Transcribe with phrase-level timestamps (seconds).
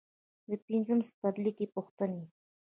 [0.49, 2.23] د پنځم څپرکي پوښتنې.